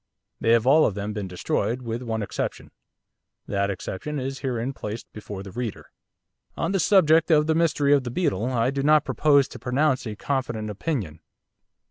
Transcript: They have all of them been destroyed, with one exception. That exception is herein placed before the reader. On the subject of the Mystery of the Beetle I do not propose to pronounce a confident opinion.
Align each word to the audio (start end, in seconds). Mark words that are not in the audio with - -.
They 0.39 0.49
have 0.53 0.65
all 0.65 0.87
of 0.87 0.95
them 0.95 1.13
been 1.13 1.27
destroyed, 1.27 1.83
with 1.83 2.01
one 2.01 2.23
exception. 2.23 2.71
That 3.45 3.69
exception 3.69 4.19
is 4.19 4.39
herein 4.39 4.73
placed 4.73 5.05
before 5.13 5.43
the 5.43 5.51
reader. 5.51 5.91
On 6.57 6.71
the 6.71 6.79
subject 6.79 7.29
of 7.29 7.45
the 7.45 7.53
Mystery 7.53 7.93
of 7.93 8.03
the 8.03 8.09
Beetle 8.09 8.45
I 8.51 8.71
do 8.71 8.81
not 8.81 9.05
propose 9.05 9.47
to 9.49 9.59
pronounce 9.59 10.07
a 10.07 10.15
confident 10.15 10.71
opinion. 10.71 11.19